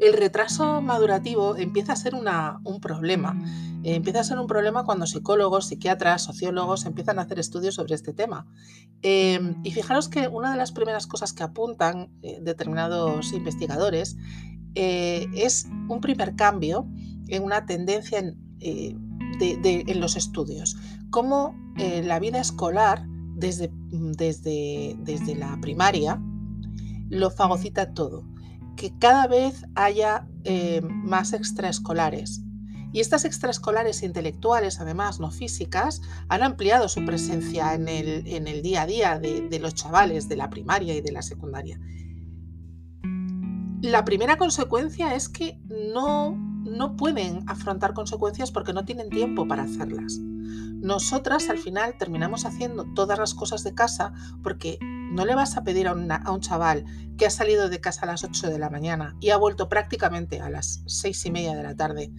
[0.00, 3.40] El retraso madurativo empieza a ser un problema.
[3.84, 8.12] empieza a ser un problema cuando psicólogos, psiquiatras, sociólogos empiezan a hacer estudios sobre este
[8.12, 8.48] tema.
[9.02, 14.16] Em, y fijaros que una de las primeras cosas que apuntan eh, determinados investigadores
[14.74, 16.88] eh, es un primer cambio
[17.28, 18.96] en una tendencia en, eh,
[19.40, 20.76] en los estudios,
[21.10, 26.20] cómo eh, la vida escolar desde, desde, desde la primaria
[27.08, 28.24] lo fagocita todo,
[28.76, 32.42] que cada vez haya eh, más extraescolares.
[32.92, 38.62] Y estas extraescolares intelectuales, además no físicas, han ampliado su presencia en el, en el
[38.62, 41.80] día a día de, de los chavales de la primaria y de la secundaria.
[43.82, 49.64] La primera consecuencia es que no no pueden afrontar consecuencias porque no tienen tiempo para
[49.64, 50.18] hacerlas.
[50.20, 55.64] Nosotras al final terminamos haciendo todas las cosas de casa porque no le vas a
[55.64, 56.84] pedir a, un chaval
[57.18, 60.40] que ha salido de casa a las 8 de la mañana y ha vuelto prácticamente
[60.40, 62.10] a las 6 y media de la tarde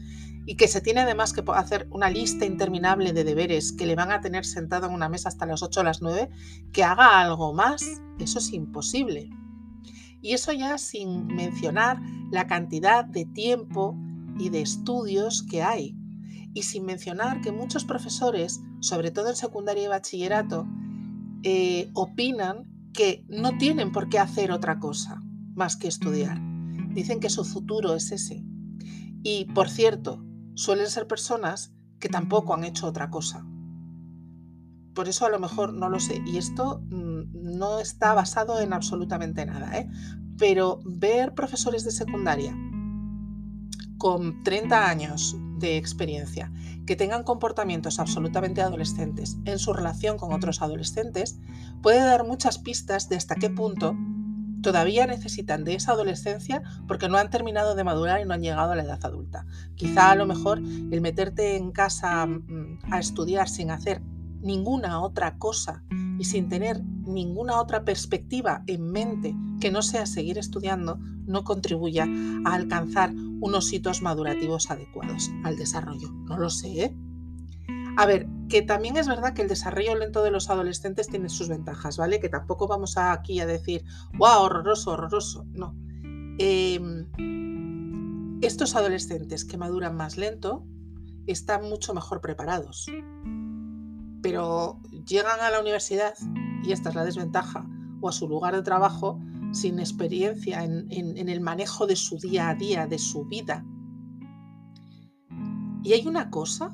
[0.46, 4.12] y que se tiene además que hacer una lista interminable de deberes que le van
[4.12, 6.30] a tener sentado en una mesa hasta las 8 o las 9,
[6.74, 8.02] que haga algo más.
[8.20, 9.30] Eso es imposible.
[10.24, 13.96] Y eso ya sin mencionar la cantidad de tiempo
[14.40, 15.98] y de estudios que hay.
[16.54, 20.66] Y sin mencionar que muchos profesores, sobre todo en secundaria y bachillerato,
[21.44, 25.20] eh, opinan que no tienen por qué hacer otra cosa
[25.56, 26.40] más que estudiar.
[26.94, 28.46] Dicen que su futuro es ese.
[29.24, 30.24] Y, por cierto,
[30.56, 33.46] suelen ser personas que tampoco han hecho otra cosa.
[34.94, 36.22] Por eso a lo mejor no lo sé.
[36.26, 39.78] Y esto mm, no está basado en absolutamente nada.
[39.78, 39.90] ¿eh?
[40.38, 42.56] Pero ver profesores de secundaria
[43.98, 46.52] con 30 años de experiencia
[46.86, 51.40] que tengan comportamientos absolutamente adolescentes en su relación con otros adolescentes
[51.82, 53.96] puede dar muchas pistas de hasta qué punto
[54.62, 58.72] todavía necesitan de esa adolescencia porque no han terminado de madurar y no han llegado
[58.72, 59.46] a la edad adulta.
[59.76, 64.02] Quizá a lo mejor el meterte en casa mm, a estudiar sin hacer
[64.42, 65.84] ninguna otra cosa
[66.20, 72.08] y sin tener ninguna otra perspectiva en mente que no sea seguir estudiando, no contribuya
[72.46, 76.10] a alcanzar unos hitos madurativos adecuados al desarrollo.
[76.12, 76.96] No lo sé, ¿eh?
[77.96, 81.48] A ver, que también es verdad que el desarrollo lento de los adolescentes tiene sus
[81.48, 82.20] ventajas, ¿vale?
[82.20, 83.84] Que tampoco vamos aquí a decir,
[84.18, 85.46] wow, horroroso, horroroso.
[85.52, 85.76] No.
[86.40, 87.08] Em,
[88.42, 90.66] estos adolescentes que maduran más lento
[91.28, 92.88] están mucho mejor preparados.
[94.22, 96.14] Pero llegan a la universidad,
[96.64, 97.68] y esta es la desventaja,
[98.02, 99.20] o a su lugar de trabajo
[99.54, 100.90] sin experiencia en,
[101.30, 103.66] el manejo de su día a día, de su vida.
[105.84, 106.74] Y hay una cosa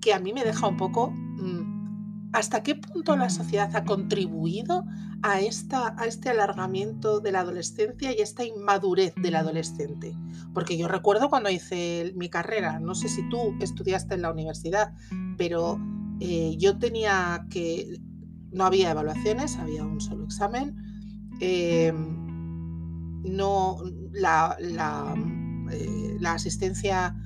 [0.00, 4.84] que a mí me deja un poco mm, hasta qué punto la sociedad ha contribuido
[5.22, 10.14] a, esta, a este alargamiento de la adolescencia y esta inmadurez del adolescente.
[10.52, 14.92] Porque yo recuerdo cuando hice mi carrera, no sé si tú estudiaste en la universidad,
[15.38, 15.78] pero
[16.20, 17.98] eh, yo tenía que,
[18.52, 20.76] no había evaluaciones, había un solo examen.
[21.40, 22.16] Em,
[23.22, 23.78] no,
[24.12, 25.14] la, la,
[25.72, 27.16] eh, la asistencia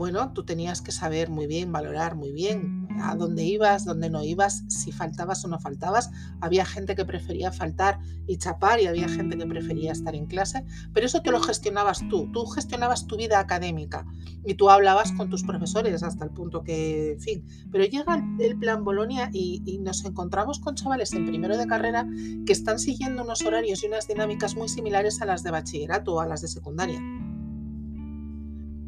[0.00, 4.24] bueno, tú tenías que saber muy bien, valorar muy bien a dónde ibas, dónde no
[4.24, 6.10] ibas, si faltabas o no faltabas.
[6.40, 10.64] Había gente que prefería faltar y chapar y había gente que prefería estar en clase,
[10.92, 14.06] pero eso te lo gestionabas tú, tú gestionabas tu vida académica
[14.44, 18.58] y tú hablabas con tus profesores hasta el punto que, en fin, pero llega el
[18.58, 22.06] plan Bolonia y, y nos encontramos con chavales en primero de carrera
[22.46, 26.20] que están siguiendo unos horarios y unas dinámicas muy similares a las de bachillerato o
[26.20, 27.00] a las de secundaria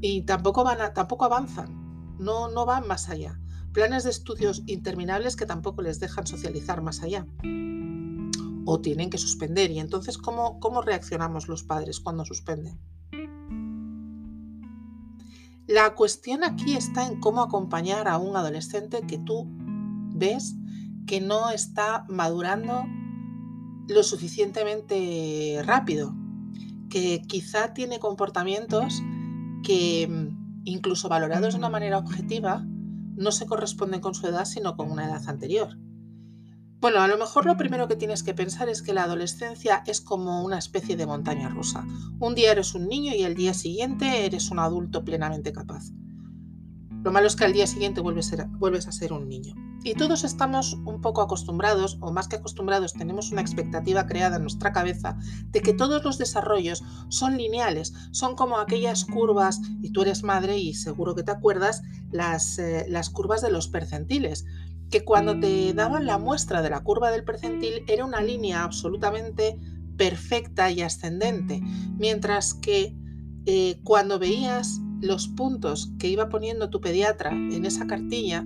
[0.03, 3.39] y tampoco, van a, tampoco avanzan, no, no van más allá.
[3.73, 7.27] Planes de estudios interminables que tampoco les dejan socializar más allá.
[8.65, 9.71] O tienen que suspender.
[9.71, 12.79] Y entonces, ¿cómo, cómo reaccionamos los padres cuando suspenden?
[15.67, 19.47] La cuestión aquí está en cómo acompañar a un adolescente que tú
[20.15, 20.55] ves
[21.07, 22.85] que no está madurando
[23.89, 26.15] lo suficientemente rápido,
[26.91, 29.03] que quizá tiene comportamientos
[29.63, 32.67] que mm, incluso valorados de una manera objetiva,
[33.23, 35.79] no se corresponden con su edad, sino con una edad anterior.
[36.81, 40.01] Bueno, a lo mejor lo primero que tienes que pensar es que la adolescencia es
[40.01, 41.87] como una especie de montaña rusa.
[42.19, 45.93] Un día eres un niño y el día siguiente eres un adulto plenamente capaz.
[47.05, 49.55] Lo malo es que al día siguiente vuelves a ser un niño.
[49.85, 54.43] Y todos estamos un poco acostumbrados, o más que acostumbrados, tenemos una expectativa creada en
[54.43, 55.19] nuestra cabeza
[55.51, 60.57] de que todos los desarrollos son lineales, son como aquellas curvas, y tú eres madre
[60.59, 64.45] y seguro que te acuerdas, las, eh, las curvas de los percentiles,
[64.91, 69.59] que cuando te daban la muestra de la curva del percentil era una línea absolutamente
[69.97, 71.61] perfecta y ascendente,
[71.99, 72.95] mientras que
[73.47, 78.45] eh, cuando veías los puntos que iba poniendo tu pediatra en esa cartilla,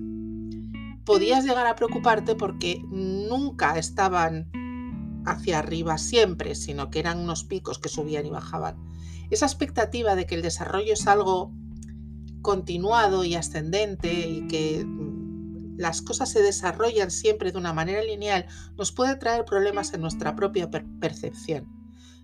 [1.07, 4.51] podías llegar a preocuparte porque nunca estaban
[5.25, 8.77] hacia arriba siempre, sino que eran unos picos que subían y bajaban.
[9.31, 11.53] Esa expectativa de que el desarrollo es algo
[12.43, 18.47] continuado y ascendente y que mm, las cosas se desarrollan siempre de una manera lineal
[18.77, 21.67] nos puede traer problemas en nuestra propia percepción.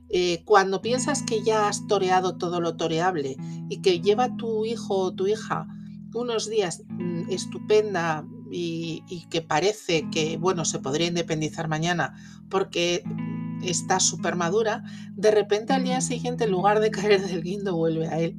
[0.08, 3.36] Eh, cuando piensas que ya has toreado todo lo toreable
[3.68, 5.66] y que lleva tu hijo o tu hija
[6.14, 12.14] unos días mm, estupenda, y, que parece que, bueno, se podría independizar mañana
[12.50, 13.02] porque
[13.62, 18.08] está súper madura, de repente al día siguiente, en lugar de caer del guindo, vuelve
[18.08, 18.36] a él.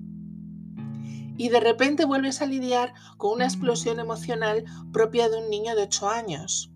[1.36, 5.84] Y de repente vuelves a lidiar con una explosión emocional propia de un niño de
[5.84, 6.72] 8 años.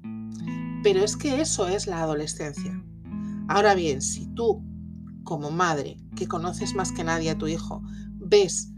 [0.82, 2.84] Pero es que eso es la adolescencia.
[3.49, 4.64] Ahora bien, si tú,
[5.24, 7.84] como madre, que conoces más que nadie a tu hijo,
[8.16, 8.74] ves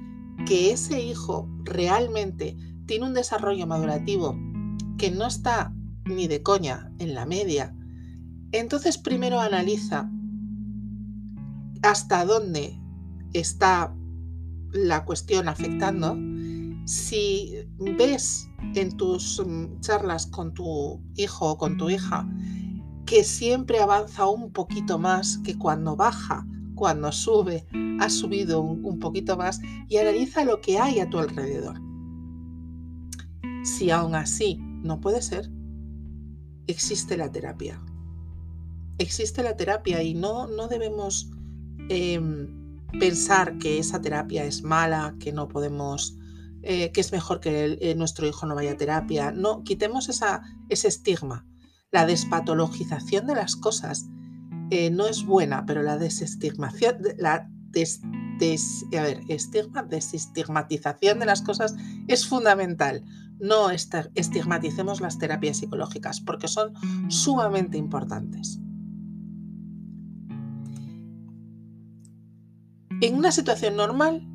[0.46, 4.36] que ese hijo realmente tiene un desarrollo madurativo
[5.00, 5.74] que no está
[6.06, 7.74] ni de coña en la media,
[8.52, 10.10] entonces primero analiza
[11.82, 12.78] hasta dónde
[13.34, 13.96] está
[14.72, 16.18] la cuestión afectando.
[16.86, 17.54] Si
[17.98, 22.28] ves en tus mm, charlas con tu hijo o con tu hija
[23.06, 26.46] que siempre avanza un poquito más que cuando baja,
[26.76, 27.66] cuando sube,
[28.00, 31.80] ha subido un, poquito más y analiza lo que hay a tu alrededor.
[33.64, 35.50] Si aún así no puede ser,
[36.68, 37.82] existe la terapia.
[38.98, 41.30] Existe la terapia y no, no debemos
[41.90, 46.18] em, pensar que esa terapia es mala, que no podemos,
[46.64, 49.32] eh, que es mejor que eh, nuestro hijo no vaya a terapia.
[49.32, 51.46] No, quitemos esa, ese estigma.
[51.92, 54.06] La despatologización de las cosas
[54.70, 57.50] eh, no es buena, pero la desestigmación, la
[58.98, 61.76] a ver, estigma, desestigmatización de las cosas
[62.08, 63.04] es fundamental.
[63.40, 66.74] No estigmaticemos las terapias psicológicas porque son
[67.10, 68.60] sumamente importantes.
[73.02, 74.28] En una situación normal,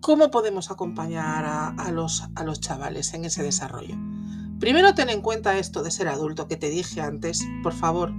[0.00, 3.96] ¿cómo podemos acompañar a, los, a los chavales en ese desarrollo?
[4.60, 8.12] Primero ten en cuenta esto de ser adulto que te dije antes, por favor.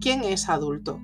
[0.00, 0.98] ¿Quién es adulto?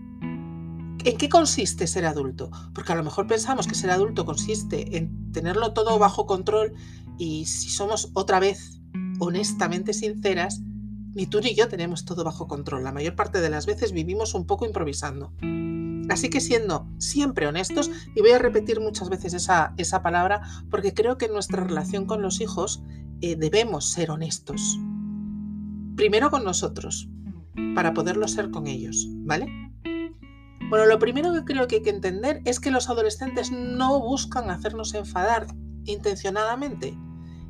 [1.04, 2.50] ¿En qué consiste ser adulto?
[2.72, 6.72] Porque a lo mejor pensamos que ser adulto consiste en tenerlo todo bajo control
[7.18, 8.80] y si somos otra vez
[9.18, 10.60] honestamente sinceras,
[11.14, 12.84] ni tú ni yo tenemos todo bajo control.
[12.84, 15.32] La mayor parte de las veces vivimos un poco improvisando.
[16.10, 20.94] Así que siendo siempre honestos, y voy a repetir muchas veces esa, esa palabra porque
[20.94, 22.82] creo que en nuestra relación con los hijos
[23.22, 24.78] eh, debemos ser honestos.
[25.96, 27.08] Primero con nosotros,
[27.74, 29.48] para poderlo ser con ellos, ¿vale?
[30.68, 34.50] Bueno, lo primero que creo que hay que entender es que los adolescentes no buscan
[34.50, 35.46] hacernos enfadar
[35.84, 36.96] intencionadamente.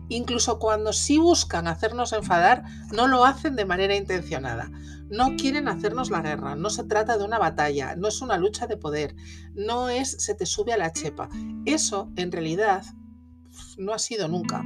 [0.08, 4.70] Incluso cuando sí buscan hacernos enfadar, no lo hacen de manera intencionada.
[5.08, 8.66] No quieren hacernos la guerra, no se trata de una batalla, no es una lucha
[8.66, 9.14] de poder,
[9.54, 11.28] no es se te sube a la chepa.
[11.64, 12.84] Eso, en realidad,
[13.78, 14.64] no ha sido nunca.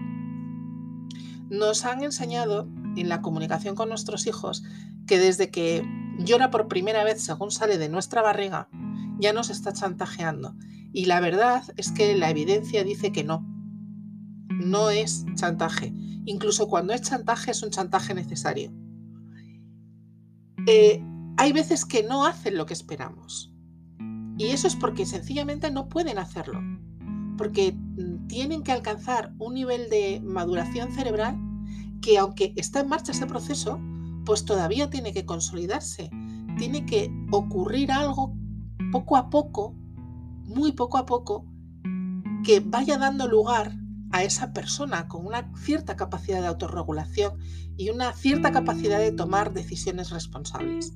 [1.51, 4.63] Nos han enseñado en la comunicación con nuestros hijos
[5.07, 5.85] que desde que
[6.19, 8.69] llora por primera vez según sale de nuestra barriga,
[9.19, 10.55] ya nos está chantajeando.
[10.93, 13.47] Y la verdad es que la evidencia dice que no.
[14.61, 15.93] No es chantaje.
[16.27, 18.73] Incluso cuando es chantaje es un chantaje necesario.
[20.67, 21.03] Eh,
[21.39, 23.53] hay veces que no hacen lo que esperamos.
[24.37, 26.61] Y eso es porque sencillamente no pueden hacerlo.
[27.39, 31.39] Porque mm, tienen que alcanzar un nivel de maduración cerebral
[32.03, 33.81] que aunque está en marcha ese proceso,
[34.27, 36.11] pues todavía tiene que consolidarse.
[36.59, 38.35] Tiene que ocurrir algo
[38.93, 39.75] poco a poco,
[40.45, 41.47] muy poco a poco,
[42.45, 43.80] que vaya dando lugar
[44.11, 47.39] a esa persona con una cierta capacidad de autorregulación
[47.77, 50.93] y una cierta capacidad de tomar decisiones responsables.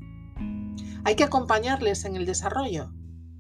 [1.05, 2.93] Hay que acompañarles en el desarrollo,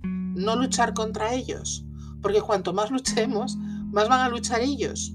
[0.02, 1.84] no luchar contra ellos,
[2.22, 5.14] porque cuanto más luchemos, más van a luchar ellos.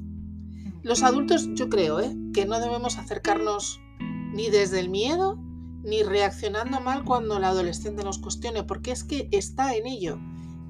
[0.82, 2.16] Los adultos, yo creo, ¿eh?
[2.34, 5.38] que no debemos acercarnos ni desde el miedo
[5.84, 10.20] ni reaccionando mal cuando el adolescente nos cuestione, porque es que está en ello.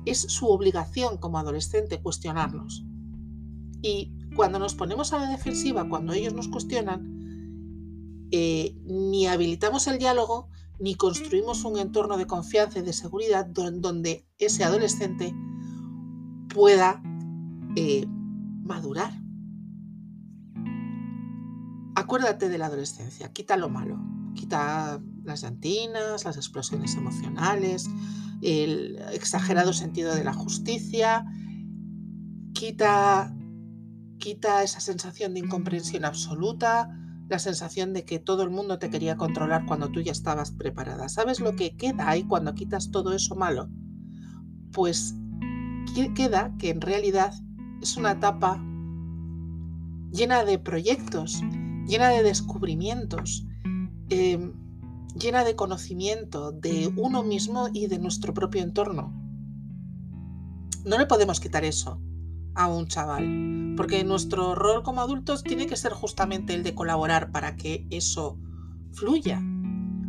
[0.06, 2.86] Es su obligación como adolescente cuestionarnos.
[3.82, 9.98] Y cuando nos ponemos a la defensiva, cuando ellos nos cuestionan, eh, ni habilitamos el
[9.98, 10.50] diálogo,
[10.80, 15.34] ni construimos un entorno de confianza y de seguridad donde ese adolescente
[16.54, 17.02] pueda
[17.76, 18.06] eh,
[18.64, 19.14] madurar.
[21.96, 24.00] Acuérdate de la adolescencia, quita lo malo,
[24.36, 27.90] quita las llantinas, las explosiones emocionales,
[28.42, 31.26] el exagerado sentido de la justicia,
[32.54, 33.36] quita,
[34.20, 36.96] quita esa sensación de incomprensión absoluta,
[37.30, 41.10] la sensación de que todo el mundo te quería controlar cuando tú ya estabas preparada.
[41.10, 43.70] ¿Sabes lo que queda ahí cuando quitas todo eso malo?
[44.72, 45.16] Pues
[46.16, 47.34] queda que en realidad
[47.82, 48.62] es una etapa
[50.12, 51.42] llena de proyectos,
[51.88, 53.46] llena de descubrimientos,
[54.10, 54.54] em,
[55.20, 59.14] llena de conocimiento de uno mismo y de nuestro propio entorno.
[60.86, 62.02] No le podemos quitar eso
[62.56, 63.26] a un chaval,
[63.80, 68.38] porque nuestro rol como adultos tiene que ser justamente el de colaborar para que eso
[68.92, 69.42] fluya,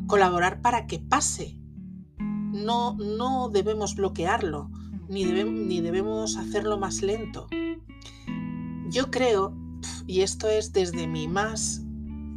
[0.08, 1.56] colaborar para que pase.
[2.18, 4.72] No, no debemos bloquearlo,
[5.08, 7.46] ni, ni debemos hacerlo más lento.
[8.88, 9.56] Yo creo
[10.04, 11.84] y esto es desde mi más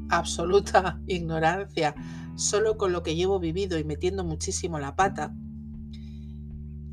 [0.09, 1.95] absoluta ignorancia,
[2.36, 5.36] solo con lo que llevo vivido y metiendo muchísimo la pata,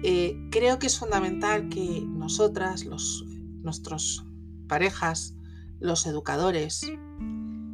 [0.03, 3.23] eh, creo que es fundamental que nosotras, los,
[3.63, 4.25] nuestros
[4.71, 5.35] parejas,
[5.81, 6.81] los educadores,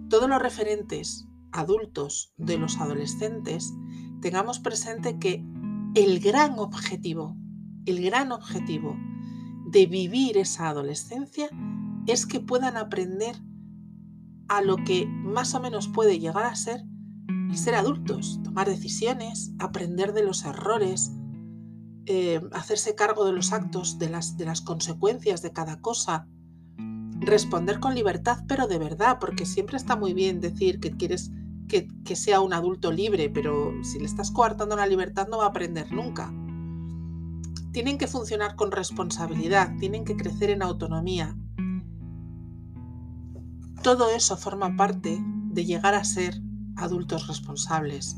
[0.08, 3.74] todos los referentes adultos de los adolescentes,
[4.22, 5.44] tengamos presente que
[5.94, 7.36] el gran objetivo,
[7.84, 8.96] el gran objetivo
[9.66, 11.50] de vivir esa adolescencia
[12.06, 13.36] es que puedan aprender
[14.48, 16.82] a lo que más o menos puede llegar a ser
[17.28, 21.12] el ser adultos, tomar decisiones, aprender de los errores,
[22.06, 26.26] eh, hacerse cargo de los actos, de las, de las consecuencias de cada cosa,
[27.20, 31.30] responder con libertad, pero de verdad, porque siempre está muy bien decir que quieres
[31.68, 35.44] que, que, sea un adulto libre, pero si le estás coartando la libertad no va
[35.44, 36.32] a aprender nunca.
[37.72, 41.36] Tienen que funcionar con responsabilidad, tienen que crecer en autonomía.
[43.82, 45.18] Todo eso forma parte
[45.50, 46.40] de llegar a ser
[46.76, 48.16] adultos responsables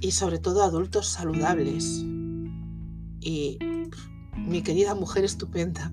[0.00, 2.04] y sobre todo adultos saludables.
[3.20, 3.58] Y
[4.36, 5.92] mi querida mujer estupenda,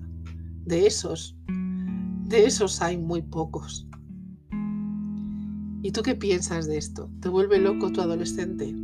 [0.66, 3.86] de esos, de esos hay muy pocos.
[5.82, 7.08] ¿Y tú qué piensas de esto?
[7.20, 8.74] ¿Te vuelve loco tu adolescente?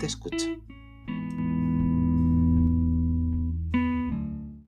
[0.00, 0.46] Te escucho.